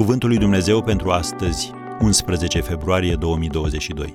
Cuvântul 0.00 0.28
lui 0.28 0.38
Dumnezeu 0.38 0.82
pentru 0.82 1.10
astăzi, 1.10 1.70
11 2.00 2.60
februarie 2.60 3.14
2022. 3.14 4.14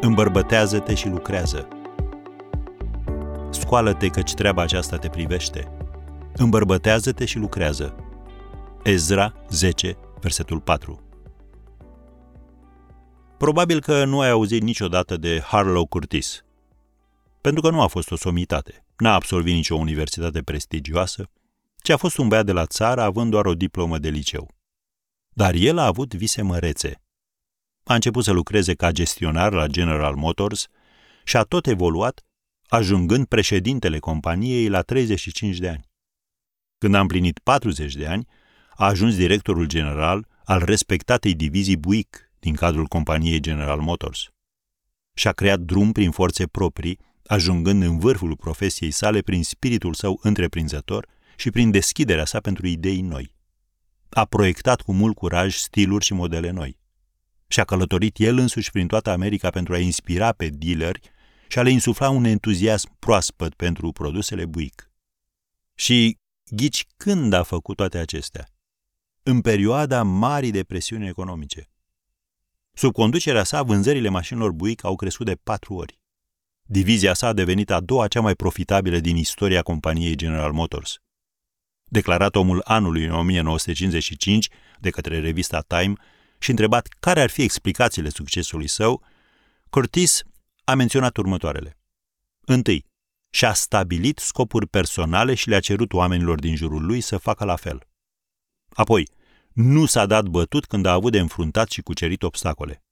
Îmbărbătează-te 0.00 0.94
și 0.94 1.08
lucrează. 1.08 1.68
Scoală-te 3.50 4.08
căci 4.08 4.34
treaba 4.34 4.62
aceasta 4.62 4.96
te 4.96 5.08
privește. 5.08 5.72
Îmbărbătează-te 6.36 7.24
și 7.24 7.38
lucrează. 7.38 7.94
Ezra 8.82 9.34
10, 9.48 9.96
versetul 10.20 10.60
4. 10.60 11.00
Probabil 13.38 13.80
că 13.80 14.04
nu 14.04 14.20
ai 14.20 14.30
auzit 14.30 14.62
niciodată 14.62 15.16
de 15.16 15.40
Harlow 15.40 15.86
Curtis, 15.86 16.44
pentru 17.40 17.62
că 17.62 17.70
nu 17.70 17.80
a 17.80 17.86
fost 17.86 18.10
o 18.10 18.16
somitate. 18.16 18.84
N-a 18.96 19.14
absolvit 19.14 19.54
nicio 19.54 19.74
universitate 19.74 20.42
prestigioasă, 20.42 21.30
ci 21.88 21.90
a 21.90 21.96
fost 21.96 22.18
un 22.18 22.28
băiat 22.28 22.44
de 22.44 22.52
la 22.52 22.66
țară 22.66 23.02
având 23.02 23.30
doar 23.30 23.46
o 23.46 23.54
diplomă 23.54 23.98
de 23.98 24.08
liceu. 24.08 24.54
Dar 25.28 25.54
el 25.54 25.78
a 25.78 25.86
avut 25.86 26.14
vise 26.14 26.42
mărețe. 26.42 27.02
A 27.84 27.94
început 27.94 28.24
să 28.24 28.32
lucreze 28.32 28.74
ca 28.74 28.90
gestionar 28.90 29.52
la 29.52 29.66
General 29.66 30.14
Motors 30.14 30.66
și 31.24 31.36
a 31.36 31.42
tot 31.42 31.66
evoluat, 31.66 32.26
ajungând 32.66 33.26
președintele 33.26 33.98
companiei 33.98 34.68
la 34.68 34.82
35 34.82 35.56
de 35.56 35.68
ani. 35.68 35.88
Când 36.78 36.94
a 36.94 37.00
împlinit 37.00 37.38
40 37.38 37.94
de 37.94 38.06
ani, 38.06 38.26
a 38.76 38.86
ajuns 38.86 39.16
directorul 39.16 39.66
general 39.66 40.28
al 40.44 40.64
respectatei 40.64 41.34
divizii 41.34 41.76
Buick 41.76 42.30
din 42.38 42.54
cadrul 42.54 42.86
companiei 42.86 43.40
General 43.40 43.80
Motors. 43.80 44.28
Și-a 45.14 45.32
creat 45.32 45.60
drum 45.60 45.92
prin 45.92 46.10
forțe 46.10 46.46
proprii, 46.46 46.98
ajungând 47.26 47.82
în 47.82 47.98
vârful 47.98 48.36
profesiei 48.36 48.90
sale 48.90 49.20
prin 49.20 49.44
spiritul 49.44 49.94
său 49.94 50.18
întreprinzător 50.22 51.16
și 51.38 51.50
prin 51.50 51.70
deschiderea 51.70 52.24
sa 52.24 52.40
pentru 52.40 52.66
idei 52.66 53.00
noi. 53.00 53.34
A 54.08 54.24
proiectat 54.24 54.80
cu 54.80 54.92
mult 54.92 55.16
curaj 55.16 55.54
stiluri 55.54 56.04
și 56.04 56.12
modele 56.12 56.50
noi. 56.50 56.78
Și 57.46 57.60
a 57.60 57.64
călătorit 57.64 58.18
el 58.18 58.38
însuși 58.38 58.70
prin 58.70 58.86
toată 58.86 59.10
America 59.10 59.50
pentru 59.50 59.74
a 59.74 59.78
inspira 59.78 60.32
pe 60.32 60.48
dealeri 60.48 61.00
și 61.48 61.58
a 61.58 61.62
le 61.62 61.70
insufla 61.70 62.10
un 62.10 62.24
entuziasm 62.24 62.96
proaspăt 62.98 63.54
pentru 63.54 63.92
produsele 63.92 64.46
Buick. 64.46 64.90
Și 65.74 66.18
ghici 66.44 66.86
când 66.96 67.32
a 67.32 67.42
făcut 67.42 67.76
toate 67.76 67.98
acestea? 67.98 68.48
În 69.22 69.40
perioada 69.40 70.02
Marii 70.02 70.50
Depresiuni 70.50 71.08
Economice. 71.08 71.70
Sub 72.72 72.92
conducerea 72.92 73.44
sa, 73.44 73.62
vânzările 73.62 74.08
mașinilor 74.08 74.52
Buick 74.52 74.84
au 74.84 74.96
crescut 74.96 75.26
de 75.26 75.34
patru 75.34 75.74
ori. 75.74 76.00
Divizia 76.62 77.14
sa 77.14 77.26
a 77.26 77.32
devenit 77.32 77.70
a 77.70 77.80
doua 77.80 78.08
cea 78.08 78.20
mai 78.20 78.34
profitabilă 78.34 78.98
din 78.98 79.16
istoria 79.16 79.62
companiei 79.62 80.14
General 80.14 80.52
Motors. 80.52 81.00
Declarat 81.88 82.34
omul 82.34 82.60
anului 82.64 83.04
în 83.04 83.12
1955 83.12 84.48
de 84.78 84.90
către 84.90 85.20
revista 85.20 85.60
Time 85.60 85.92
și 86.38 86.50
întrebat 86.50 86.88
care 87.00 87.20
ar 87.20 87.30
fi 87.30 87.42
explicațiile 87.42 88.08
succesului 88.08 88.66
său, 88.66 89.02
Curtis 89.70 90.22
a 90.64 90.74
menționat 90.74 91.16
următoarele. 91.16 91.78
Întâi, 92.40 92.84
și-a 93.30 93.52
stabilit 93.52 94.18
scopuri 94.18 94.66
personale 94.66 95.34
și 95.34 95.48
le-a 95.48 95.60
cerut 95.60 95.92
oamenilor 95.92 96.38
din 96.38 96.56
jurul 96.56 96.86
lui 96.86 97.00
să 97.00 97.16
facă 97.16 97.44
la 97.44 97.56
fel. 97.56 97.88
Apoi, 98.68 99.08
nu 99.52 99.86
s-a 99.86 100.06
dat 100.06 100.24
bătut 100.24 100.66
când 100.66 100.86
a 100.86 100.92
avut 100.92 101.12
de 101.12 101.18
înfruntat 101.18 101.70
și 101.70 101.82
cucerit 101.82 102.22
obstacole. 102.22 102.82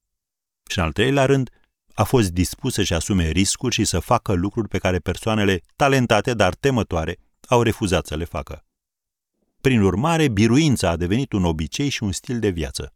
Și 0.70 0.78
în 0.78 0.84
al 0.84 0.92
treilea 0.92 1.24
rând, 1.24 1.50
a 1.94 2.04
fost 2.04 2.30
dispus 2.30 2.72
să-și 2.72 2.94
asume 2.94 3.30
riscuri 3.30 3.74
și 3.74 3.84
să 3.84 3.98
facă 3.98 4.32
lucruri 4.32 4.68
pe 4.68 4.78
care 4.78 4.98
persoanele 4.98 5.62
talentate, 5.76 6.34
dar 6.34 6.54
temătoare, 6.54 7.18
au 7.48 7.62
refuzat 7.62 8.06
să 8.06 8.16
le 8.16 8.24
facă. 8.24 8.65
Prin 9.66 9.82
urmare, 9.82 10.28
biruința 10.28 10.88
a 10.88 10.96
devenit 10.96 11.32
un 11.32 11.44
obicei 11.44 11.88
și 11.88 12.02
un 12.02 12.12
stil 12.12 12.38
de 12.38 12.48
viață. 12.48 12.94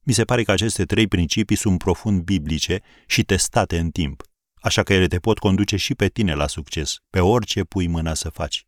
Mi 0.00 0.12
se 0.12 0.24
pare 0.24 0.42
că 0.42 0.52
aceste 0.52 0.84
trei 0.84 1.08
principii 1.08 1.56
sunt 1.56 1.78
profund 1.78 2.22
biblice 2.22 2.80
și 3.06 3.24
testate 3.24 3.78
în 3.78 3.90
timp, 3.90 4.22
așa 4.54 4.82
că 4.82 4.92
ele 4.92 5.06
te 5.06 5.18
pot 5.18 5.38
conduce 5.38 5.76
și 5.76 5.94
pe 5.94 6.08
tine 6.08 6.34
la 6.34 6.46
succes, 6.46 6.96
pe 7.10 7.20
orice 7.20 7.64
pui 7.64 7.86
mâna 7.86 8.14
să 8.14 8.28
faci. 8.28 8.66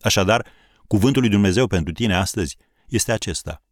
Așadar, 0.00 0.46
cuvântul 0.86 1.22
lui 1.22 1.30
Dumnezeu 1.30 1.66
pentru 1.66 1.92
tine 1.92 2.14
astăzi 2.14 2.56
este 2.86 3.12
acesta. 3.12 3.62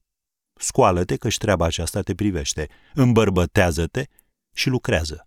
Scoală-te 0.54 1.16
că 1.16 1.28
și 1.28 1.38
treaba 1.38 1.64
aceasta 1.64 2.00
te 2.00 2.14
privește, 2.14 2.68
îmbărbătează-te 2.94 4.04
și 4.54 4.68
lucrează. 4.68 5.26